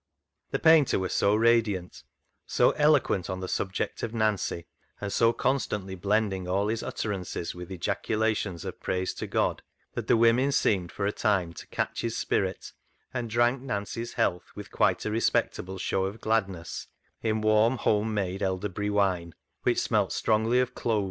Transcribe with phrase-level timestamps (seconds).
[0.49, 2.01] The painter was so radiant,
[2.47, 4.65] so eloquent on the subject of Nancy,
[4.99, 9.61] and so constantly blend ing all his utterances with ejaculations of praise to God,
[9.93, 12.73] that the women seemed for a time to catch his spirit,
[13.13, 16.87] and drank Nancy's health with quite a respectable show of gladness
[17.21, 20.99] in warm, home made elderberry wine, which smelt strongly of cloves.